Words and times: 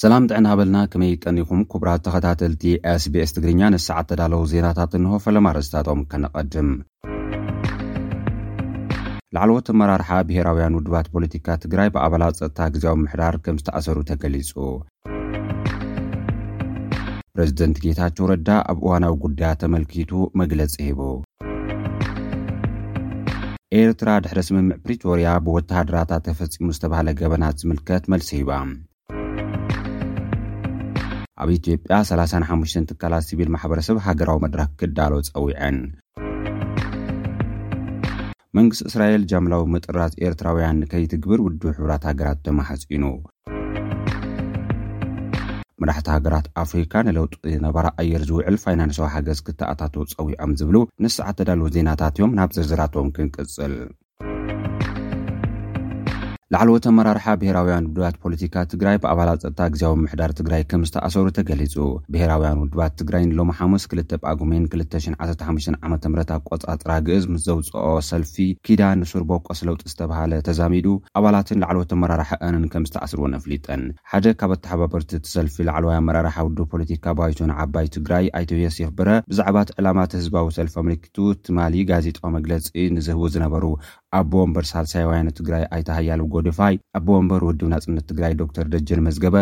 ሰላም 0.00 0.26
ጥዕና 0.28 0.48
በልና 0.58 0.78
ከመይ 0.92 1.08
ይቀኒኹም 1.14 1.62
ኩቡራት 1.70 2.02
ተኸታተልቲ 2.04 2.62
sቤs 3.04 3.32
ትግርኛ 3.36 3.60
ንሰዓት 3.74 4.06
ተዳለዉ 4.10 4.42
ዜናታት 4.52 4.92
እንሆ 4.98 5.10
ፈለማርእስታቶም 5.24 6.00
ከነቐድም 6.10 6.68
ላዕለዎት 9.36 9.68
ኣመራርሓ 9.74 10.08
ብሄራውያን 10.28 10.76
ውድባት 10.78 11.08
ፖለቲካ 11.14 11.46
ትግራይ 11.66 11.88
ብኣባላት 11.96 12.38
ጸጥታ 12.40 12.60
ግዜዊ 12.76 12.94
ምሕዳር 13.02 13.36
ከም 13.46 13.58
ዝተኣሰሩ 13.62 13.98
ተገሊጹ 14.10 14.52
ፕረዚደንት 17.34 17.78
ጌታቸው 17.86 18.28
ረዳ 18.34 18.48
ኣብ 18.72 18.80
እዋናዊ 18.84 19.14
ጉዳያ 19.24 19.50
ተመልኪቱ 19.64 20.14
መግለጺ 20.42 20.74
ሂቡ 20.88 21.00
ኤርትራ 23.82 24.08
ድሕረ 24.26 24.38
ስምምዕ 24.48 24.78
ፕሪቶርያ 24.86 25.28
ብወተሃደራታት 25.48 26.24
ተፈጺሙ 26.30 26.68
ዝተብሃለ 26.78 27.10
ገበናት 27.22 27.58
ዝምልከት 27.62 28.06
መልሲ 28.14 28.30
ሂባ 28.42 28.50
ኣብ 31.42 31.50
ኢትዮጵያ 31.58 31.94
35 32.08 32.82
ትካላት 32.88 33.24
ሲቢል 33.28 33.48
ማሕበረሰብ 33.54 33.96
ሃገራዊ 34.06 34.38
መድራክ 34.44 34.70
ክዳሎ 34.80 35.12
ፀዊዐን 35.34 35.76
መንግስት 38.58 38.82
እስራኤል 38.90 39.22
ጃምላዊ 39.30 39.62
ምጥራት 39.74 40.14
ኤርትራውያን 40.26 40.78
ንከይትግብር 40.82 41.40
ውድብ 41.44 41.62
ሕብራት 41.78 42.04
ሃገራት 42.10 42.38
ተመሓጺ 42.46 42.82
ኢኑ 42.96 43.04
መራሕቲ 45.82 46.06
ሃገራት 46.14 46.46
ኣፍሪካ 46.62 46.94
ንለውጢ 47.08 47.52
ነበራ 47.66 47.86
ኣየር 48.02 48.22
ዝውዕል 48.30 48.56
ፋይናንሳዊ 48.64 49.06
ሓገዝ 49.14 49.40
ክተኣታትዉ 49.46 50.02
ፀዊዖም 50.16 50.52
ዝብሉ 50.60 50.76
ንስዓት 51.04 51.36
ተዳል 51.40 51.62
ዜናታት 51.76 52.18
እዮም 52.18 52.34
ናብ 52.40 52.50
ዘርዝራትዎም 52.56 53.10
ክንቅጽል 53.18 53.74
ላዕለወት 56.54 56.86
ኣመራርሓ 56.90 57.24
ብሄራውያን 57.40 57.84
ውድባት 57.88 58.14
ፖለቲካ 58.22 58.54
ትግራይ 58.70 58.96
ብኣባላት 59.02 59.42
ፀጥታ 59.44 59.66
እግዚያዊ 59.70 59.92
ምሕዳር 60.00 60.30
ትግራይ 60.38 60.62
ከም 60.70 60.80
ዝተኣሰሩ 60.88 61.26
ተገሊጹ 61.36 61.74
ብሄራውያን 62.12 62.58
ውድባት 62.62 62.92
ትግራይን 63.00 63.34
ሎሚ 63.38 63.52
ሓሙስ 63.58 63.84
ክል 63.90 64.00
ጳጉሜን 64.24 64.64
215 64.72 65.78
ዓ 65.84 65.90
ምት 66.14 66.30
ኣቆፃጥራ 66.36 66.90
ግእዝ 67.08 67.24
ምስ 67.32 67.42
ዘውፅኦ 67.48 67.84
ሰልፊ 68.08 68.34
ኪዳን 68.68 68.98
ንሱር 69.02 69.24
በቆስ 69.30 69.60
ለውጢ 69.68 69.84
ዝተብሃለ 69.92 70.32
ተዛሚዱ 70.48 70.88
ኣባላትን 71.20 71.60
ላዕልወት 71.64 71.94
ኣመራርሓ 71.98 72.32
ኣንን 72.48 72.64
ከም 72.72 72.86
ዝተኣስርዎን 72.88 73.36
ኣፍሊጠን 73.38 73.84
ሓደ 74.12 74.26
ካብ 74.40 74.52
ኣተሓባበርቲ 74.56 75.10
እተሰልፊ 75.20 75.56
ላዕለዋይ 75.70 75.96
ኣመራርሓ 76.02 76.36
ውድብ 76.48 76.68
ፖለቲካ 76.74 77.06
ባይቶንዓባይ 77.20 77.86
ትግራይ 77.98 78.26
ኣይትወየስ 78.40 78.78
የኽብረ 78.82 79.08
ብዛዕባት 79.30 79.70
ዕላማት 79.78 80.18
ህዝባዊ 80.20 80.48
ሰልፊ 80.58 80.74
ኣምልክቱ 80.84 81.16
ትማ 81.46 81.60
ጋዜጣዊ 81.92 82.30
መግለፂ 82.40 82.68
ንዝህቡ 82.98 83.24
ዝነበሩ 83.36 83.64
ኣ 84.18 84.20
ቦወንበር 84.30 84.64
ሳልሳይ 84.70 85.04
ወያ 85.08 85.18
ትግራይ 85.38 85.64
ኣይተሃያሉ 85.74 86.22
ጎዲፋይ 86.34 86.74
ኣቦወንበር 86.98 87.42
ውድብ 87.48 87.68
ናፅነት 87.72 88.04
ትግራይ 88.10 88.32
ዶክተር 88.40 88.64
ደጀን 88.72 89.02
መዝገበ 89.06 89.36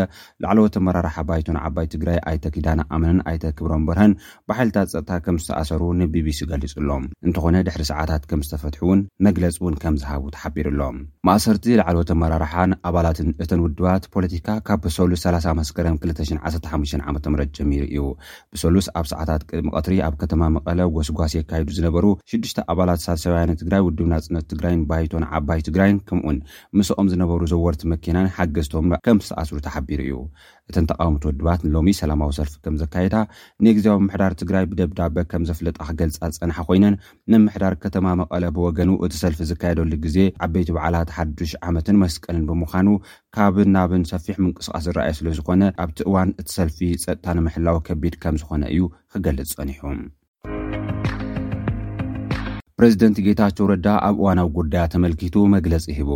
ላዕለወት 0.44 0.75
መራርሓ 0.86 1.16
ባይቶን 1.28 1.58
ዓባይ 1.66 1.86
ትግራይ 1.94 2.19
ኣይተኪዳና 2.30 2.80
ኣመንን 2.97 3.20
ኣይተክብሮም 3.30 3.84
በርሀን 3.91 4.12
ብሓይልታት 4.50 4.91
ፀጥታ 4.94 5.12
ከም 5.27 5.36
ዝተኣሰሩ 5.44 5.83
ንቢቢሲ 6.00 6.41
ገሊፁሎም 6.50 7.06
እንተኾነ 7.28 7.56
ድሕሪ 7.69 7.84
ሰዓታት 7.92 8.27
ከም 8.33 8.42
ዝተፈትሑውን 8.48 9.00
መግለፂ 9.28 9.56
ውን 9.66 9.78
ከም 9.84 9.97
ዝሃቡ 10.02 10.25
ተሓቢሩሎም 10.36 10.98
ማእሰርቲ 11.28 11.66
ላዕለወትመራርሓን 11.82 12.75
ኣባላትን 12.91 13.30
እተን 13.44 13.62
ውድባት 13.64 14.05
ፖለቲካ 14.16 14.47
ካብ 14.69 14.82
ብሰሉስ 14.88 15.25
30 15.28 15.56
መስከረ 15.62 15.86
215 15.97 16.70
ዓ 16.75 17.14
ም 17.14 17.34
ጀሚሩ 17.56 17.82
እዩ 17.92 18.05
ብሰሉስ 18.53 18.86
ኣብ 18.98 19.06
ሰዓታት 19.14 19.41
ቅድሚ 19.50 19.69
ቀትሪ 19.78 19.97
ኣብ 20.10 20.14
ከተማ 20.25 20.42
መቐለ 20.58 20.78
ጎስጓስ 20.98 21.32
የካዱ 21.38 21.66
ዝነበሩ 21.80 22.06
ሽሽ 22.32 22.55
ኣባላትሳ 22.75 23.08
ትግራይ 23.64 23.82
ውብ 23.88 23.98
ናፅነት 24.14 24.55
ግራ 24.61 24.69
ባይቶን 24.91 25.25
ዓባይ 25.39 25.61
ትግራይን 25.69 25.98
ከምኡን 26.09 26.39
ምስኦም 26.78 27.09
ዝነበሩ 27.12 27.41
ዘወርቲ 27.53 27.83
መኪናን 27.92 28.31
ሓገዝቶም 28.37 28.89
ከም 29.06 29.19
ስኣስሩ 29.28 29.59
ተሓቢሩ 29.67 30.00
እዩ 30.06 30.17
እተን 30.70 30.87
ተቃውምቲ 30.91 31.23
ውድባት 31.28 31.61
ሎሚ 31.75 31.91
ሰላማዊ 32.00 32.31
ሰልፊ 32.38 32.55
ከም 32.65 32.75
ዘካየዳ 32.82 33.16
ንይግዜዊ 33.66 33.94
ምሕዳር 34.06 34.32
ትግራይ 34.41 34.65
ብደብዳበ 34.72 35.16
ከም 35.31 35.44
ዘፍለጣ 35.50 35.78
ክገልፃ 35.91 36.19
ፀንሓ 36.41 36.56
ኮይነን 36.69 36.99
መምሕዳር 37.34 37.77
ከተማ 37.84 38.06
መቐለ 38.22 38.44
ብወገኑ 38.59 38.91
እቲ 39.06 39.15
ሰልፊ 39.22 39.38
ዝካየደሉ 39.53 39.93
ግዜ 40.05 40.19
ዓበይቲ 40.47 40.71
በዓላት 40.77 41.12
ሓዱሽ 41.16 41.53
ዓመትን 41.71 42.00
መስቀልን 42.05 42.44
ብምዃኑ 42.50 42.88
ካብን 43.37 43.71
ናብን 43.77 44.05
ሰፊሕ 44.12 44.37
ምንቅስቃስ 44.44 44.82
ዝረኣየ 44.88 45.15
ስለ 45.19 45.28
ዝኾነ 45.41 45.62
ኣብቲ 45.84 45.99
እዋን 46.11 46.31
እቲ 46.41 46.49
ሰልፊ 46.59 46.78
ፀጥታ 47.06 47.27
ንምሕላው 47.38 47.78
ከቢድ 47.88 48.16
ከም 48.25 48.38
ዝኾነ 48.43 48.62
እዩ 48.77 48.82
ክገልፅ 49.15 49.50
ፀኒሑ 49.59 49.81
ፕረዚደንት 52.81 53.16
ጌታቸው 53.27 53.65
ረዳ 53.71 53.87
ኣብ 54.09 54.16
እዋናዊ 54.21 54.49
ጉዳያ 54.56 54.83
ተመልኪቱ 54.93 55.37
መግለፂ 55.55 55.84
ሂቡ 55.97 56.11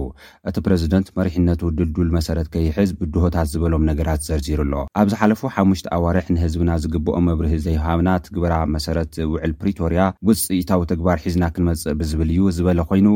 እቲ 0.48 0.56
ፕረዚደንት 0.66 1.08
መሪሕነቱ 1.18 1.62
ድልዱል 1.78 2.10
መሰረት 2.16 2.46
ከይሕዝ 2.52 2.90
ብድሆታት 3.00 3.48
ዝበሎም 3.52 3.86
ነገራት 3.90 4.20
ዘርዚሩ 4.28 4.60
ኣሎ 4.66 4.74
ኣብ 5.00 5.06
ዝ 5.12 5.16
ሓለፉ 5.20 5.42
ሓሙሽተ 5.54 5.86
ኣዋርሕ 5.96 6.28
ንህዝብና 6.34 6.70
ዝግብኦም 6.82 7.26
መብሪህ 7.30 7.54
ዘይሃብና 7.66 8.10
ትግበራ 8.26 8.54
መሰረት 8.74 9.14
ውዕል 9.32 9.54
ፕሪቶርያ 9.62 10.04
ውፅኢታዊ 10.28 10.84
ትግባር 10.92 11.18
ሒዝና 11.24 11.44
ክንመፅእ 11.56 11.96
ብዝብል 12.02 12.30
እዩ 12.36 12.44
ዝበለ 12.58 12.80
ኮይኑ 12.92 13.08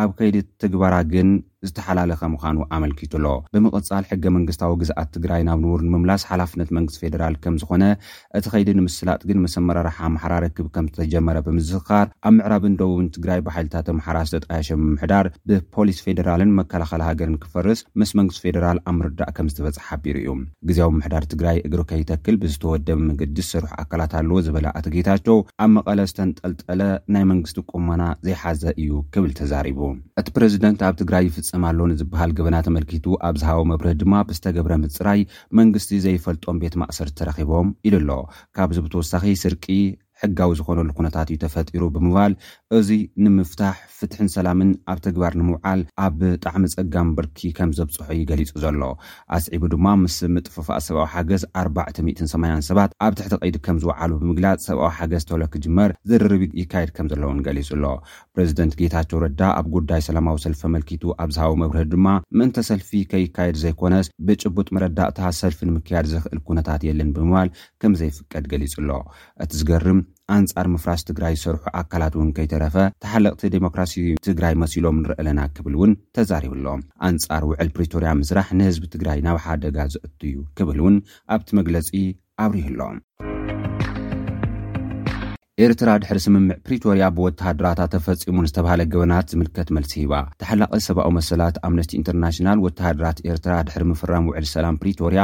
ኣብ 0.00 0.10
ከይዲ 0.18 0.36
ትግባራ 0.62 0.94
ግን 1.14 1.30
ዝተሓላለኸ 1.68 2.20
ምዃኑ 2.32 2.58
ኣመልኪቱኣሎ 2.76 3.24
ብምቕፃል 3.54 4.04
ሕገ 4.10 4.24
መንግስታዊ 4.36 4.70
ግዛኣት 4.80 5.10
ትግራይ 5.16 5.42
ናብ 5.48 5.58
ንውርን 5.64 5.90
ምምላስ 5.92 6.22
ሓላፍነት 6.30 6.70
መንግስቲ 6.76 7.00
ፌደራል 7.02 7.34
ከም 7.42 7.56
ዝኾነ 7.62 7.84
እቲ 8.38 8.44
ከይዲ 8.52 8.70
ንምስላጥ 8.78 9.20
ግን 9.28 9.38
መስመራርሓ 9.44 9.98
ማሓራ 10.14 10.34
ረክብ 10.44 10.66
ከም 10.76 10.86
ዝተጀመረ 10.90 11.36
ብምዝኽካር 11.48 12.06
ኣብ 12.28 12.32
ምዕራብን 12.38 12.74
ደቡብን 12.80 13.08
ትግራይ 13.16 13.40
ብሓይልታት 13.48 13.86
ኣምሓራ 13.94 14.16
ዝተጠያሸ 14.30 14.70
ምምሕዳር 14.82 15.28
ብፖሊስ 15.50 16.00
ፌደራልን 16.06 16.54
መከላኸል 16.60 17.04
ሃገርን 17.08 17.36
ክፈርስ 17.44 17.82
ምስ 18.02 18.12
መንግስቲ 18.20 18.42
ፌደራል 18.46 18.80
ኣብ 18.92 18.96
ምርዳእ 18.98 19.30
ከም 19.36 19.50
ዝትበፅሕ 19.54 19.84
ሓቢሩ 19.90 20.16
እዩ 20.24 20.34
ግዜዊ 20.70 20.88
ምሕዳር 20.98 21.26
ትግራይ 21.34 21.60
እግሪ 21.68 21.80
ከይተክል 21.92 22.38
ብዝተወደብ 22.44 23.00
ምግዲስ 23.10 23.46
ዝሰርሑ 23.52 23.70
ኣካላት 23.84 24.12
ኣለዎ 24.22 24.40
ዝበለ 24.48 24.66
ኣትጌታቸው 24.80 25.38
ኣብ 25.66 25.70
መቐለ 25.78 25.98
ዝተንጠልጠለ 26.12 26.82
ናይ 27.14 27.26
መንግስቲ 27.32 27.60
ቁመና 27.74 28.02
ዘይሓዘ 28.28 28.64
እዩ 28.84 28.90
ክብል 29.16 29.32
ተዛሪቡ 29.42 29.78
እቲ 30.20 30.26
ፕረዚደንት 30.36 30.80
ኣብ 30.88 30.94
ትግራይ 31.00 31.24
ይፍፅም 31.28 31.62
ኣሎ 31.68 31.78
ንዝበሃል 31.92 32.30
ግበና 32.38 32.56
ተመልኪቱ 32.66 33.06
ኣብ 33.28 33.34
ዝሃቦ 33.42 33.60
መብረህ 33.70 33.94
ድማ 34.02 34.14
ብዝተገብረ 34.28 34.72
ምፅራይ 34.84 35.20
መንግስቲ 35.60 35.90
ዘይፈልጦም 36.06 36.60
ቤት 36.64 36.76
ማእሰርቲ 36.82 37.14
ተረኺቦም 37.20 37.70
ኢሉ 37.88 37.94
ኣሎ 38.04 38.10
ካብዚ 38.56 38.76
ብተወሳኺ 38.86 39.24
ስርቂ 39.44 39.64
ሕጋዊ 40.24 40.50
ዝኮነሉ 40.58 40.88
ኩነታት 40.98 41.28
እዩ 41.32 41.36
ተፈጢሩ 41.44 41.82
ብምባል 41.94 42.32
እዚ 42.78 42.88
ንምፍታሕ 43.24 43.76
ፍትሕን 43.98 44.28
ሰላምን 44.34 44.70
ኣብ 44.92 44.98
ትግባር 45.06 45.32
ንምውዓል 45.40 45.80
ኣብ 46.04 46.12
ብጣዕሚ 46.20 46.64
ፀጋም 46.74 47.08
በርኪ 47.16 47.40
ከም 47.58 47.70
ዘብፅሑ 47.78 48.06
እዩ 48.16 48.20
ገሊፁ 48.30 48.50
ዘሎ 48.64 48.80
ኣስዒቡ 49.36 49.64
ድማ 49.74 49.86
ምስ 50.02 50.16
ምጥፍፋእ 50.34 50.80
ሰብኣዊ 50.88 51.06
ሓገዝ 51.14 51.44
48 51.62 52.22
ሰባት 52.68 52.90
ኣብ 53.06 53.12
ትሕቲ 53.20 53.36
ቀይዲ 53.42 53.56
ከም 53.66 53.78
ዝውዓሉ 53.84 54.12
ብምግላፅ 54.22 54.60
ሰብኣዊ 54.68 54.90
ሓገዝ 54.98 55.24
ተብሎ 55.30 55.42
ክጅመር 55.54 55.90
ዝርርብ 56.10 56.44
ይካየድ 56.60 56.92
ከም 56.98 57.08
ዘለውን 57.14 57.42
ገሊፁ 57.48 57.70
ኣሎ 57.76 57.84
ፕረዚደንት 58.36 58.74
ጌታቸው 58.82 59.18
ረዳ 59.26 59.40
ኣብ 59.58 59.66
ጉዳይ 59.76 60.02
ሰላማዊ 60.08 60.38
ሰልፊ 60.46 60.62
ኣመልኪቱ 60.70 61.04
ኣብዝሃቦ 61.26 61.52
መብርህ 61.64 61.84
ድማ 61.94 62.06
ምእንተሰልፊ 62.38 62.90
ከይካየድ 63.12 63.58
ዘይኮነስ 63.64 64.06
ብጭቡጥ 64.28 64.68
መረዳእታ 64.78 65.18
ሰልፊ 65.42 65.58
ንምክያድ 65.70 66.06
ዝኽእል 66.14 66.42
ኩነታት 66.48 66.80
የለን 66.90 67.12
ብምባል 67.18 67.50
ከምዘይፍቀድ 67.82 68.44
ገሊፁኣሎ 68.54 68.90
እቲ 69.44 69.50
ዝገርም 69.60 70.00
ኣንፃር 70.36 70.66
ምፍራስ 70.74 71.00
ትግራይ 71.08 71.34
ዝሰርሑ 71.38 71.64
ኣካላት 71.80 72.14
እውን 72.18 72.28
ከይተረፈ 72.36 72.76
ተሓለቕቲ 73.04 73.42
ዲሞክራሲ 73.54 73.94
ትግራይ 74.28 74.54
መሲሎም 74.62 74.96
ንርኢ 75.02 75.16
ኣለና 75.22 75.40
ክብል 75.56 75.74
እውን 75.78 75.92
ተዛሪብ 76.18 76.52
ኣሎ 76.58 76.66
ኣንፃር 77.08 77.44
ውዕል 77.50 77.70
ፕሪቶርያ 77.76 78.10
ምስራሕ 78.22 78.48
ንህዝቢ 78.60 78.86
ትግራይ 78.94 79.20
ናብ 79.26 79.40
ሓደጋ 79.46 79.78
ዘእትዩ 79.94 80.36
ክብል 80.60 80.80
እውን 80.82 80.96
ኣብቲ 81.36 81.48
መግለፂ 81.60 81.88
ኣብሪህ 82.46 82.68
ኣሎ 82.70 82.90
ኤርትራ 85.64 85.90
ድሕሪ 86.02 86.18
ስምምዕ 86.24 86.54
ፕሪቶርያ 86.66 87.04
ብወተሃደራታት 87.16 87.90
ተፈፂሙን 87.94 88.46
ዝተባሃለ 88.50 88.82
ገበናት 88.92 89.26
ዝምልከት 89.32 89.68
መልሲሂባ 89.76 90.12
ተሓላቀ 90.40 90.72
ሰብኣዊ 90.86 91.10
መሰላት 91.18 91.56
ኣምነስቲ 91.68 91.92
ኢንተርናሽናል 91.98 92.62
ወተሃደራት 92.66 93.18
ኤርትራ 93.32 93.56
ድሕሪ 93.68 93.84
ምፍራም 93.90 94.26
ውዕል 94.30 94.46
ሰላም 94.54 94.78
ፕሪቶርያ 94.84 95.22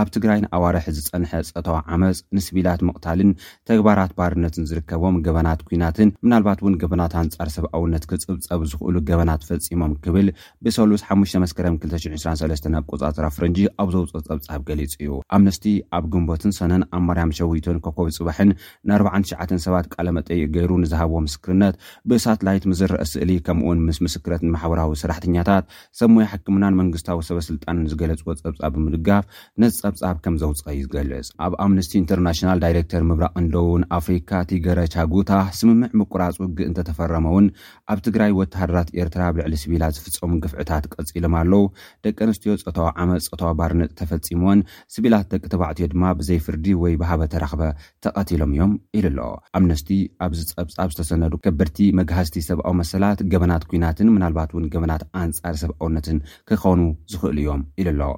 ኣብ 0.00 0.08
ትግራይን 0.14 0.44
ኣዋርሒ 0.56 0.86
ዝፀንሐ 0.96 1.30
ፀተዊ 1.54 1.76
ዓመፅ 1.94 2.18
ንስቢላት 2.36 2.80
ምቕታልን 2.88 3.30
ተግባራት 3.68 4.10
ባርነትን 4.18 4.64
ዝርከቦም 4.70 5.16
ገበናት 5.26 5.60
ኩናትን 5.68 6.08
ምናልባት 6.24 6.58
እውን 6.62 6.74
ገበናት 6.82 7.12
ኣንፃር 7.20 7.48
ሰብኣውነት 7.56 8.04
ክፅብፀብ 8.10 8.60
ዝኽእሉ 8.72 8.96
ገበናት 9.08 9.42
ፈፂሞም 9.48 9.92
ክብል 10.04 10.28
ብሰሉስ 10.66 11.02
ሓ 11.08 11.16
መስከረ 11.44 11.66
223 11.76 12.68
ኣብ 12.80 12.86
ቆፃፅራ 12.92 13.26
ፍረንጂ 13.38 13.58
ኣብ 13.82 13.88
ዘውፅኦ 13.94 14.20
ፀብፃብ 14.28 14.62
ገሊጹ 14.68 14.94
እዩ 15.04 15.10
ኣምነስቲ 15.38 15.66
ኣብ 15.98 16.04
ግንቦትን 16.14 16.54
ሰነን 16.58 16.84
ኣ 16.98 17.02
ማርያም 17.08 17.34
ሸዊቶን 17.40 17.80
ከኮብ 17.86 18.06
ፅበሕን 18.18 18.50
ን499 18.90 19.64
ሰባት 19.66 19.86
ቃለመጠይእ 19.94 20.46
ገይሩ 20.56 20.70
ንዝሃብዎ 20.84 21.16
ምስክርነት 21.28 21.74
ብሳትላይት 22.10 22.64
ምዝረአ 22.72 23.04
ስእሊ 23.14 23.30
ከምኡውን 23.48 23.82
ምስ 23.88 24.00
ምስክረትንማሕበራዊ 24.06 24.92
ስራሕተኛታት 25.04 25.64
ሰሞያ 26.02 26.26
ሕክምናን 26.34 26.78
መንግስታዊ 26.82 27.18
ሰበስልጣን 27.30 27.84
ዝገለፅዎ 27.92 28.34
ፀብፃብ 28.44 28.72
ብምድጋፍ 28.78 29.24
ነ 29.62 29.66
ፅብብ 29.96 30.16
ከም 30.24 30.34
ዘውፅ 30.40 30.60
ዩ 30.76 30.80
ዝገልፅ 30.86 31.26
ኣብ 31.44 31.52
ኣምነስቲ 31.64 31.92
ኢንተርናሽናል 32.02 32.58
ዳይረክተር 32.64 33.02
ምብራቅ 33.10 33.32
እንዶውን 33.40 33.82
ኣፍሪካ 33.98 34.30
ቲገረቻጉታ 34.50 35.30
ስምምዕ 35.58 35.90
ምቁራፅ 36.00 36.36
ውግ 36.42 36.58
እንተተፈረመውን 36.68 37.46
ኣብ 37.92 37.98
ትግራይ 38.06 38.32
ወተሃደራት 38.38 38.88
ኤርትራ 39.02 39.22
ኣብ 39.30 39.36
ልዕሊ 39.40 39.54
ስቢላ 39.62 39.84
ዝፍፀሙ 39.96 40.32
ግፍዕታት 40.44 40.84
ቀፂሎም 40.94 41.36
ኣለው 41.40 41.62
ደቂ 42.06 42.18
ኣንስትዮ 42.26 42.54
ፀተዊ 42.66 42.86
ዓመፅ 43.04 43.26
ፀተዋ 43.34 43.50
ባርነ 43.60 43.82
ተፈፂሞዎን 44.00 44.62
ስቢላት 44.94 45.26
ደቂ 45.34 45.44
ተባዕትዮ 45.54 45.86
ድማ 45.94 46.04
ብዘይፍርዲ 46.20 46.66
ወይ 46.82 46.94
ባሃበ 47.02 47.22
ተራኽበ 47.34 47.62
ተቐቲሎም 48.06 48.52
እዮም 48.56 48.74
ኢሉ 49.00 49.06
ኣሎ 49.10 49.20
ኣምነስቲ 49.60 49.90
ኣብዚ 50.26 50.40
ፀብፃብ 50.56 50.90
ዝተሰነዱ 50.96 51.34
ከብርቲ 51.46 51.78
መግሃዝቲ 52.02 52.38
ሰብኣዊ 52.48 52.74
መሰላት 52.82 53.20
ገበናት 53.34 53.64
ኩናትን 53.72 54.10
ምናልባት 54.16 54.50
ውን 54.58 54.66
ገበናት 54.76 55.02
ኣንፃሪ 55.22 55.54
ሰብኣውነትን 55.64 56.18
ክኮኑ 56.50 56.80
ዝክእሉ 57.12 57.38
እዮም 57.46 57.64
ኢሉ 57.82 57.90
ኣሎ 58.10 58.14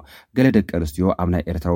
ደቂ 0.59 0.69
ኣስዮኣ 0.85 1.15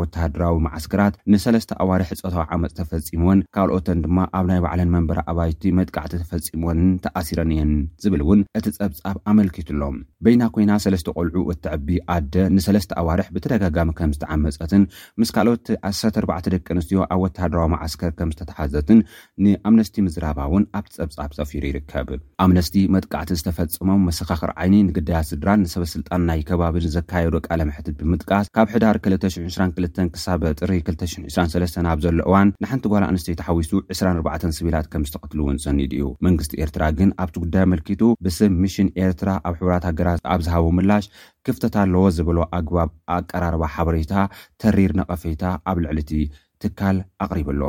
ወታሃደራዊ 0.01 0.55
ማዓስከራት 0.65 1.13
ንሰለስተ 1.31 1.71
ኣዋርሒ 1.83 2.03
ህፆታዊ 2.11 2.43
ዓመፅ 2.55 2.71
ተፈፂሞዎን 2.79 3.39
ካልኦተን 3.55 3.99
ድማ 4.05 4.17
ኣብ 4.39 4.45
ናይ 4.51 4.59
ባዕለን 4.65 4.91
መንበሪ 4.95 5.19
ኣባይቲ 5.31 5.61
መጥቃዕቲ 5.79 6.11
ተፈፂሞንን 6.21 6.89
ተኣሲረን 7.05 7.51
እየን 7.55 7.71
ዝብል 8.05 8.21
እውን 8.25 8.41
እቲ 8.59 8.65
ፀብፃብ 8.79 9.17
ኣመልኪትሎም 9.31 9.97
በይና 10.25 10.43
ኮይና 10.55 10.71
ሰለስተ 10.85 11.13
ቆልዑ 11.17 11.37
ወትዕቢ 11.49 11.89
ኣደ 12.15 12.35
ንሰለስተ 12.55 12.91
ኣዋርሕ 13.03 13.29
ብተደጋጋሚ 13.37 13.91
ከም 13.99 14.13
ዝተዓመፀትን 14.17 14.85
ምስ 15.21 15.31
ካልኦት 15.37 15.67
14 15.93 16.49
ደቂ 16.55 16.67
ኣንስትዮ 16.75 16.99
ኣብ 17.15 17.19
ወተሃድራዊ 17.25 17.67
ማዓስከር 17.75 18.11
ከም 18.19 18.31
ዝተተሓዘትን 18.35 18.99
ንኣምነስቲ 19.45 19.95
ምዝራባ 20.07 20.39
እውን 20.49 20.63
ኣብቲ 20.79 20.93
ፀብፃብ 21.01 21.31
ፀፊሩ 21.39 21.63
ይርከብ 21.71 22.09
ኣምነስቲ 22.45 22.75
መጥቃዕቲ 22.97 23.31
ዝተፈፅሞም 23.39 24.03
መሰኻኽር 24.09 24.51
ዓይኒ 24.61 24.75
ንግዳያት 24.89 25.27
ስድራን 25.31 25.61
ንሰበስልጣን 25.65 26.21
ናይ 26.29 26.41
ከባብን 26.49 26.89
ዘካየዶ 26.97 27.35
ቃለምሕትት 27.47 27.95
ብምጥቃስ 28.03 28.45
ካብ 28.55 28.67
ሕዳር 28.75 28.95
20 29.05 29.64
2 29.73 30.09
ክሳብ 30.13 30.41
ጥሪ 30.59 30.71
223 30.89 31.79
ኣብ 31.93 31.99
ዘሎ 32.05 32.15
እዋን 32.27 32.49
ንሓንቲ 32.63 32.85
ጓል 32.93 33.03
ኣንስተይ 33.09 33.35
ተሓዊሱ 33.41 33.71
24 33.95 34.47
ስቢላት 34.57 34.87
ከም 34.93 35.03
ዝተኽትል 35.09 35.39
እውን 35.43 35.57
ሰኒድ 35.65 35.93
እዩ 35.97 36.05
መንግስቲ 36.27 36.53
ኤርትራ 36.65 36.83
ግን 36.99 37.09
ኣብቲ 37.25 37.35
ጉዳይ 37.43 37.63
ኣመልኪቱ 37.67 38.03
ብስብ 38.27 38.53
ምሽን 38.63 38.89
ኤርትራ 39.07 39.29
ኣብ 39.49 39.55
ሕራት 39.61 39.85
ሃገራት 39.89 40.21
ኣብ 40.35 40.41
ዝሃቦ 40.47 40.65
ምላሽ 40.79 41.05
ክፍተታ 41.47 41.75
ኣለዎ 41.87 42.03
ዝበሎ 42.19 42.37
ኣግባብ 42.61 42.89
ኣቀራርባ 43.17 43.63
ሓበሬታ 43.75 44.13
ተሪር 44.63 44.93
ነቐፈታ 45.01 45.43
ኣብ 45.71 45.77
ልዕሊ 45.85 45.99
እቲ 46.05 46.13
ትካል 46.63 46.97
ኣቕሪቡ 47.23 47.47
ኣሎ 47.53 47.63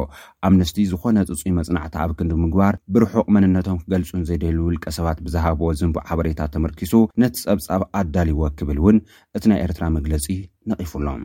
ኣምነስቲ 0.46 0.78
ዝኾነ 0.90 1.16
ፅጹይ 1.30 1.52
መፅናዕቲ 1.56 1.94
ኣብ 2.02 2.10
ክንዲ 2.18 2.32
ምግባር 2.42 2.74
ብርሑቕ 2.94 3.26
መንነቶም 3.36 3.80
ክገልፁን 3.82 4.22
ዘይደሉ 4.28 4.58
ውልቀ 4.68 4.84
ሰባት 4.98 5.18
ብዝሃቦዎ 5.26 5.70
ዝንቡዕ 5.80 6.04
ሓበሬታ 6.10 6.40
ተመርኪሱ 6.54 6.94
ነቲ 7.24 7.34
ፀብጻብ 7.48 7.84
ኣዳልይዎ 8.02 8.42
ክብል 8.60 8.80
እውን 8.84 8.98
እቲ 9.38 9.44
ናይ 9.52 9.62
ኤርትራ 9.66 9.88
መግለፂ 9.98 10.28
ነቒፉ 10.72 10.92
ሎም 11.08 11.24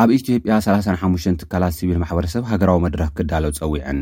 ኣብ 0.00 0.10
ኢትዮጵያ 0.16 0.54
3ሓ 0.64 1.26
ትካላት 1.40 1.74
ሲቢል 1.76 1.98
ማሕበረሰብ 2.02 2.42
ሃገራዊ 2.48 2.78
መድረክ 2.84 3.10
ክዳሎው 3.18 3.52
ፀዊዐን 3.58 3.98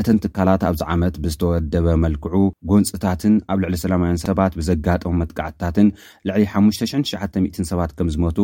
እተን 0.00 0.16
ትካላት 0.24 0.62
ኣብዚ 0.68 0.80
ዓመት 0.94 1.14
ብዝተወደበ 1.24 1.86
መልክዑ 2.02 2.32
ጎንፅታትን 2.70 3.34
ኣብ 3.52 3.58
ልዕሊ 3.62 3.76
ሰላማውያን 3.82 4.18
ሰባት 4.24 4.52
ብዘጋጠሙ 4.58 5.12
መጥቃዕትታትን 5.20 5.88
ልዕሊ 6.30 6.42
50900 6.56 7.62
ሰባት 7.70 7.92
ከም 8.00 8.10
ዝመቱ 8.16 8.38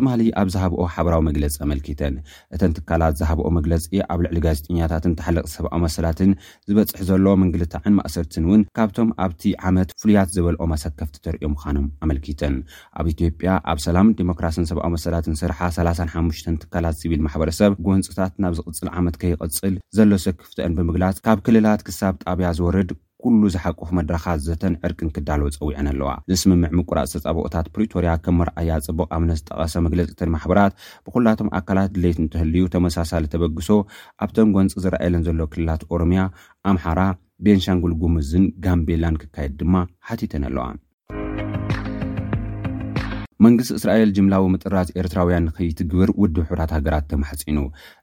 ትማሊ 0.00 0.26
ኣብ 0.42 0.50
ዝሃበኦ 0.54 0.84
ሓበራዊ 0.96 1.22
መግለፂ 1.28 1.56
ኣመልኪተን 1.66 2.16
እተን 2.56 2.74
ትካላት 2.80 3.16
ዝሃበኦ 3.20 3.46
መግለፂ 3.60 3.88
ኣብ 4.16 4.20
ልዕሊ 4.26 4.36
ጋዜጠኛታትን 4.48 5.14
ተሓለቕቲ 5.22 5.50
ሰብኣዊ 5.56 5.80
መሰላትን 5.86 6.30
ዝበፅሕ 6.72 7.00
ዘሎዎ 7.12 7.34
ምንግልታዕን 7.44 7.96
ማእሰርትን 8.00 8.44
እውን 8.50 8.62
ካብቶም 8.80 9.08
ኣብቲ 9.28 9.42
ዓመት 9.72 9.96
ፍሉያት 10.04 10.30
ዝበልኦ 10.36 10.68
መሰከፍቲ 10.74 11.16
ተርዮ 11.28 11.44
ምዃኖም 11.54 11.88
ኣመልኪተን 12.04 12.54
ኣብ 13.00 13.08
ኢትዮጵያ 13.16 13.50
ኣብ 13.72 13.80
ሰላም 13.88 14.14
ዲሞክራስን 14.20 14.68
ሰብኣዊ 14.72 14.92
መሰላትን 14.98 15.40
ስርሓ 15.44 15.58
3 15.80 16.04
ሓ 16.14 16.28
ንትካላት 16.54 16.96
ስቢል 17.02 17.20
ማሕበረሰብ 17.26 17.72
ጎንፅታት 17.86 18.32
ናብ 18.42 18.52
ዝቕፅል 18.58 18.88
ዓመት 18.98 19.14
ከይቅፅል 19.22 19.74
ዘሎ 19.96 20.12
ሰክፍተአን 20.26 20.74
ብምግላፅ 20.78 21.16
ካብ 21.26 21.38
ክልላት 21.46 21.80
ክሳብ 21.86 22.14
ጣብያ 22.24 22.48
ዝወርድ 22.58 22.90
ኩሉ 23.24 23.40
ዝሓቁፍ 23.54 23.88
መድረኻት 23.98 24.38
ዘተን 24.46 24.74
ዕርቅን 24.86 25.08
ክዳልወ 25.16 25.48
ፀዊዐን 25.56 25.88
ኣለዋ 25.90 26.10
ንስምምዕ 26.30 26.70
ምቁራፅ 26.78 27.10
ተፃብኦታት 27.14 27.66
ፕሪቶርያ 27.74 28.12
ከም 28.24 28.36
መርኣያ 28.40 28.76
ፅቡቕ 28.86 29.08
ኣብነት 29.16 29.38
ዝጠቐሰ 29.40 29.74
መግለፂእትን 29.86 30.32
ማሕበራት 30.36 30.74
ብኩላቶም 31.06 31.50
ኣካላት 31.60 31.90
ድሌት 31.96 32.20
እንትህልዩ 32.24 32.64
ተመሳሳሊ 32.74 33.26
ተበግሶ 33.34 33.68
ኣብቶም 34.26 34.54
ጎንፂ 34.56 34.74
ዝረኤየለን 34.84 35.26
ዘሎ 35.30 35.40
ክልላት 35.54 35.84
ኦሮምያ 35.96 36.22
ኣምሓራ 36.72 37.02
ቤንሻንጉል 37.46 37.94
ጉምዝን 38.04 38.46
ጋምቤላን 38.66 39.20
ክካየድ 39.24 39.54
ድማ 39.62 39.76
ሓቲተን 40.08 40.46
ኣለዋ 40.50 40.64
መንግስቲ 43.44 43.72
እስራኤል 43.80 44.10
ጅምላዊ 44.16 44.42
ምጥራት 44.54 44.88
ኤርትራውያን 45.00 45.44
ከይትግብር 45.56 46.08
ውዲ 46.22 46.36
ሕብራት 46.48 46.72
ሃገራት 46.76 47.04
ተማሕጺኑ 47.12 47.56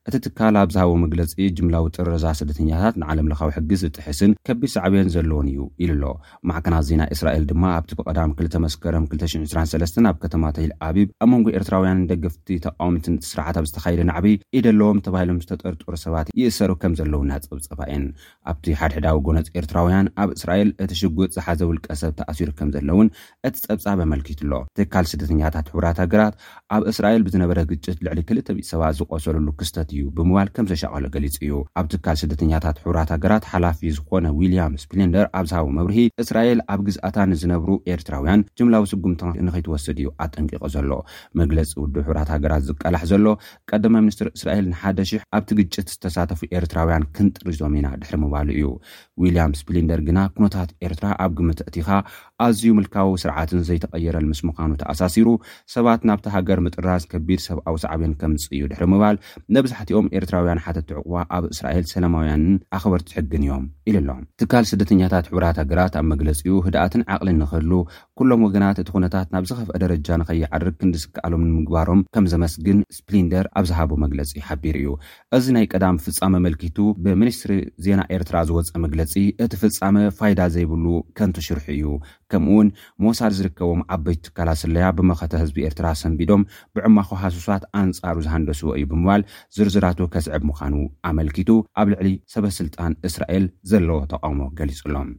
እቲ 0.09 0.15
ትካል 0.25 0.55
ኣብዝሃቦ 0.59 0.91
መግለፂ 1.03 1.31
ጅምላ 1.55 1.77
ውጥርረዛ 1.85 2.25
ስደተኛታት 2.39 2.95
ንዓለምለካዊ 3.01 3.49
ሕግዝ 3.55 3.79
ዝጥሕስን 3.85 4.31
ከቢድ 4.47 4.69
ሰዕብዮን 4.73 5.09
ዘለዎን 5.15 5.47
እዩ 5.51 5.63
ኢሉ 5.85 5.91
ኣሎ 5.95 6.03
ማዕከናት 6.49 6.85
ዜና 6.89 7.01
እስራኤል 7.13 7.43
ድማ 7.49 7.63
ኣብቲ 7.77 7.91
ብቐዳም 7.99 8.31
2 8.41 8.55
መስከረ 8.65 8.93
223 9.05 9.99
ኣብ 10.11 10.17
ከተማተይል 10.23 10.71
ኣቢብ 10.89 11.09
ኣብ 11.23 11.27
መንጎ 11.33 11.47
ኤርትራውያን 11.59 12.05
ደገፍቲ 12.11 12.47
ተቃወምትንስርዓት 12.65 13.57
ብ 13.63 13.69
ዝተካይደ 13.71 13.99
ናዕበይ 14.11 14.35
ኢደ 14.59 14.65
ኣለዎም 14.73 15.01
ተባሂሎም 15.07 15.41
ዝተጠርጥሩ 15.45 15.89
ሰባት 16.05 16.29
ይእሰሩ 16.41 16.71
ከም 16.83 16.95
ዘለውእና 17.01 17.33
ፀብፀባ 17.49 17.81
እየን 17.89 18.05
ኣብቲ 18.53 18.69
ሓደሕዳዊ 18.83 19.19
ጎነፂ 19.27 19.45
ኤርትራውያን 19.63 20.09
ኣብ 20.23 20.31
እስራኤል 20.37 20.71
እቲ 20.87 20.91
ሽጉጥ 21.01 21.29
ዝሓዘ 21.37 21.59
ውልቀ 21.71 21.89
ሰብ 22.03 22.13
ተኣሲሩ 22.21 22.49
ከም 22.61 22.71
ዘለውን 22.77 23.09
እቲ 23.49 23.55
ፀብፃብ 23.67 23.99
ኣመልኪት 24.07 24.39
ኣሎ 24.47 24.53
ትካል 24.79 25.05
ስደተኛታት 25.13 25.67
ሕቡራት 25.73 25.99
ሃገራት 26.05 26.33
ኣብ 26.77 26.81
እስራኤል 26.93 27.21
ብዝነበረ 27.29 27.59
ግጭት 27.73 27.99
ልዕሊ 28.07 28.19
ክልተ0 28.31 28.65
ሰባት 28.73 28.95
ዝቆሰሉሉ 29.01 29.47
ክስተት 29.61 29.89
እዩ 29.96 29.96
እዩብምባል 29.97 30.47
ከም 30.55 30.65
ዘሸቀሎ 30.71 31.05
ገሊፁ 31.15 31.35
እዩ 31.45 31.53
ኣብ 31.79 31.85
ትካል 31.93 32.15
ስደተኛታት 32.21 32.77
ሕብራት 32.83 33.09
ሃገራት 33.15 33.43
ሓላፊ 33.51 33.79
ዝኾነ 33.97 34.25
ዊልያም 34.39 34.73
ስፕሊንደር 34.83 35.25
ኣብዝሃቦ 35.39 35.67
መብርሂ 35.77 35.97
እስራኤል 36.23 36.59
ኣብ 36.73 36.81
ግዝኣታ 36.87 37.17
ንዝነብሩ 37.31 37.69
ኤርትራውያን 37.93 38.41
ጅምላዊ 38.59 38.83
ስጉምቲ 38.93 39.21
ንከይትወስድ 39.47 39.97
እዩ 40.01 40.09
ኣጠንቂቁ 40.25 40.61
ዘሎ 40.75 40.91
መግለፂ 41.41 41.71
ውድብ 41.83 41.97
ሕብራት 42.09 42.31
ሃገራት 42.35 42.63
ዝቀላሕ 42.69 43.03
ዘሎ 43.11 43.25
ቀዳማ 43.71 43.95
ሚኒስትር 44.05 44.29
እስራኤል 44.37 44.65
ንሓደ 44.73 44.97
00 45.13 45.25
ኣብቲ 45.39 45.49
ግጭት 45.59 45.87
ዝተሳተፉ 45.93 46.39
ኤርትራውያን 46.59 47.07
ክንጥር 47.17 47.47
ዞሜና 47.61 47.87
ድሕሪ 48.03 48.15
ምባሉ 48.25 48.49
እዩ 48.57 48.67
ዊልያም 49.23 49.53
ስፕሊንደር 49.61 50.01
ግና 50.09 50.19
ኩኖታት 50.35 50.69
ኤርትራ 50.87 51.05
ኣብ 51.25 51.31
ግምተእቲኻ 51.39 51.89
ኣዝዩ 52.47 52.71
ምልካዊ 52.77 53.07
ስርዓትን 53.25 53.61
ዘይተቀየረን 53.67 54.25
ምስ 54.31 54.39
ምዃኑ 54.47 54.71
ተኣሳሲሩ 54.81 55.27
ሰባት 55.75 56.01
ናብቲ 56.09 56.25
ሃገር 56.35 56.59
ምጥራዝ 56.65 57.03
ከቢድ 57.11 57.39
ሰብኣዊ 57.47 57.75
ሰዕብን 57.85 58.11
ከምፅ 58.21 58.43
እዩ 58.55 58.63
ድሕሪ 58.71 58.85
ምባል 58.93 59.15
ነብዛሓእ 59.55 59.86
ኦም 59.99 60.07
ኤርትራውያን 60.17 60.61
ሓተቲ 60.65 60.89
ዕቁባ 60.99 61.15
ኣብ 61.35 61.43
እስራኤል 61.53 61.85
ሰላማውያንን 61.93 62.55
ኣኽበርቲ 62.77 63.05
ትሕግን 63.11 63.43
እዮም 63.47 63.65
ኢሉ 63.89 63.97
ኣሎም 64.13 64.25
ትካል 64.41 64.65
ስደተኛታት 64.71 65.25
ሕቡራት 65.31 65.57
ሃገራት 65.61 65.93
ኣብ 65.99 66.05
መግለፂ 66.13 66.39
ኡ 66.53 66.61
ህደኣትን 66.65 67.03
ዓቕሊ 67.15 67.29
ንክህሉ 67.41 67.71
ኩሎም 68.19 68.43
ወገናት 68.47 68.77
እቲ 68.83 68.89
ኩነታት 68.95 69.27
ናብዚ 69.35 69.51
ኸፍአ 69.59 69.79
ደረጃ 69.83 70.07
ንከይዓርግ 70.21 70.75
ክንዲስከኣሎም 70.81 71.43
ንምግባሮም 71.49 72.01
ከም 72.17 72.27
ዘመስግን 72.33 72.79
ስፕሊንደር 72.97 73.45
ኣብ 73.59 73.65
ዝሃቦ 73.71 73.91
መግለፂ 74.05 74.33
ሓቢር 74.47 74.77
እዩ 74.81 74.91
እዚ 75.39 75.45
ናይ 75.57 75.67
ቀዳሚ 75.73 75.95
ፍፃሚ 76.05 76.33
መልኪቱ 76.47 76.77
ብሚኒስትሪ 77.05 77.53
ዜና 77.87 77.99
ኤርትራ 78.17 78.37
ዝወፀእ 78.49 78.81
መግለፂ 78.87 79.13
እቲ 79.45 79.53
ፍፃመ 79.63 79.97
ፋይዳ 80.19 80.41
ዘይብሉ 80.57 80.85
ከንቲሽርሑ 81.19 81.67
እዩ 81.77 81.85
ከምኡ 82.31 82.51
ውን 82.59 82.67
ሞሳድ 83.05 83.33
ዝርከቦም 83.37 83.81
ዓበይቲ 83.95 84.19
ትካላስለያ 84.27 84.87
ብመኸተ 84.97 85.33
ህዝቢ 85.41 85.57
ኤርትራ 85.67 85.85
ሰንቢዶም 86.01 86.43
ብዕማኾ 86.77 87.09
ሓሱሳት 87.23 87.63
ኣንጻሩ 87.81 88.15
ዝሃንደስዎ 88.25 88.67
እዩ 88.77 88.85
ብምባል 88.93 89.23
ዝርዝራት 89.57 90.01
ከስዕብ 90.15 90.43
ምዃኑ 90.49 90.75
ኣመልኪቱ 91.11 91.49
ኣብ 91.81 91.87
ልዕሊ 91.93 92.11
ሰበ 92.35 92.45
ስልጣን 92.59 92.95
እስራኤል 93.09 93.45
ዘለዎ 93.71 93.99
ተቃሞ 94.15 94.39
ገሊጹ 94.59 94.81
ሎም 94.95 95.09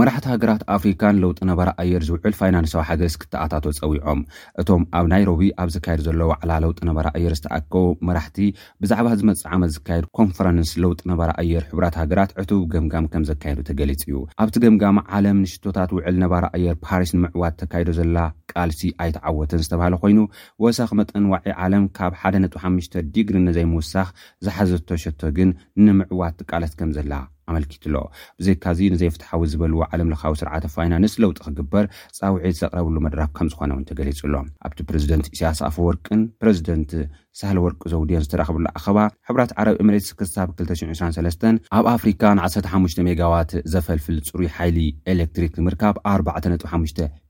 መራሕቲ 0.00 0.26
ሃገራት 0.32 0.62
ኣፍሪካን 0.74 1.18
ለውጢ 1.22 1.38
ነበራ 1.50 1.68
ኣየር 1.82 2.02
ዝውዕል 2.06 2.34
ፋይናንሳዊ 2.38 2.82
ሓገዝ 2.88 3.14
ክተኣታቶ 3.20 3.64
ፀዊዖም 3.78 4.18
እቶም 4.60 4.82
ኣብ 4.98 5.04
ናይሮቢ 5.12 5.42
ኣብ 5.62 5.68
ዝካየድ 5.74 6.00
ዘሎ 6.06 6.20
ዋዕላ 6.30 6.50
ለውጢ 6.64 6.78
ነባራ 6.88 7.06
ኣየር 7.18 7.34
ዝተኣከቡ 7.38 7.84
መራሕቲ 8.08 8.38
ብዛዕባ 8.82 9.06
ዝመፅ 9.20 9.40
ዓመት 9.56 9.70
ዝካየድ 9.76 10.06
ኮንፈረንስ 10.18 10.70
ለውጢ 10.84 11.00
ነባራ 11.10 11.30
ኣየር 11.42 11.64
ሕራት 11.70 11.94
ሃገራት 12.00 12.32
ዕቱብ 12.42 12.64
ገምጋም 12.74 13.06
ከም 13.12 13.22
ዘካየዱ 13.30 13.60
ተገሊጹ 13.68 14.02
እዩ 14.08 14.18
ኣብቲ 14.44 14.54
ገምጋሚ 14.64 15.00
ዓለም 15.18 15.38
ንሽቶታት 15.44 15.92
ውዕል 15.98 16.18
ነባራ 16.24 16.44
ኣየር 16.58 16.76
ፓሪስ 16.88 17.12
ንምዕዋድ 17.16 17.56
ተካይዶ 17.62 17.88
ዘላ 18.00 18.18
ቃልሲ 18.54 18.82
ኣይትዓወትን 19.04 19.62
ዝተብሃለ 19.64 19.96
ኮይኑ 20.04 20.20
ወሳኺ 20.66 20.90
መጠን 21.00 21.30
ዋዒይ 21.32 21.56
ዓለም 21.68 21.86
ካብ 22.00 22.12
ሓደ 22.24 22.34
ነሓሽ 22.44 22.84
ዲግሪ 23.14 23.38
ነዘይምውሳኽ 23.48 24.10
ዝሓዘቶ 24.48 24.90
ሸቶ 25.04 25.22
ግን 25.38 25.52
ንምዕዋድ 25.88 26.34
ትቃለስ 26.42 26.74
ከም 26.82 26.92
ዘላ 26.98 27.14
ኣመልኪትኣሎ 27.50 27.96
ብዘይካዚ 28.40 28.78
ንዘይፍትሓዊ 28.94 29.42
ዝበልዎ 29.52 29.78
ዓለም 29.92 30.08
ለካዊ 30.12 30.34
ስርዓተ 30.40 30.64
ፋይናንስ 30.76 31.12
ለውጢ 31.22 31.38
ክግበር 31.46 31.84
ፃውዒት 32.18 32.56
ዘቕረብሉ 32.62 32.96
መድራፍ 33.04 33.30
ከም 33.36 33.48
ዝኮነ 33.52 33.72
ውን 33.76 33.84
ተገሊጹ 33.90 34.20
ሎ 34.32 34.38
ኣብቲ 34.68 34.78
ፕረዚደንት 34.88 35.26
እስያስ 35.34 35.60
ኣፈወርቅን 35.68 36.22
ፕረዚደንት 36.42 36.92
ሳህል 37.40 37.58
ወርቂ 37.64 37.80
ዘውድዮን 37.92 38.24
ዝተራኽብሉ 38.26 38.66
ኣኸባ 38.78 38.98
ሕብራት 39.30 39.50
ዓረብ 39.60 39.76
እምሬት 39.84 40.08
ክሳብ 40.20 40.48
2ሽ 40.70 40.82
23ስ 40.88 41.40
ኣብ 41.78 41.84
ኣፍሪካን 41.96 42.42
1ሰሓሽ 42.46 42.94
ሜጋዋት 43.10 43.52
ዘፈልፍል 43.74 44.18
ፅሩይ 44.30 44.50
ሓይሊ 44.56 44.78
ኤሌክትሪክ 45.14 45.54
ምርካብ 45.68 45.94
ኣብ 46.14 46.18
4ባዕ 46.34 46.44
ነ 46.52 46.56
ሓ 46.72 46.74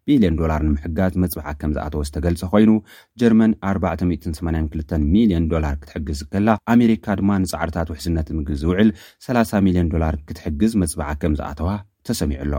ቢልዮን 0.08 0.36
ዶላር 0.40 0.60
ንምሕጋዝ 0.66 1.12
መፅብዓ 1.22 1.46
ከም 1.60 1.72
ዝኣተወ 1.76 2.02
ዝተገልጸ 2.08 2.42
ኮይኑ 2.52 2.70
ጀርመን 3.20 3.52
482 3.70 4.94
ሚልዮን 5.14 5.48
ዶላር 5.52 5.74
ክትሕግዝ 5.82 6.20
ገላ 6.34 6.48
ኣሜሪካ 6.74 7.06
ድማ 7.20 7.30
ንጻዕርታት 7.44 7.90
ውሕስነት 7.94 8.30
ምግቢ 8.38 8.58
ዝውዕል 8.62 8.90
30 9.30 9.64
ሚልዮን 9.68 9.90
ዶላር 9.94 10.16
ክትሕግዝ 10.28 10.74
መፅብዓ 10.84 11.08
ከም 11.24 11.34
ዝኣተዋ 11.40 11.70
ተሰሚዑ 12.08 12.40
ኣሎ 12.46 12.54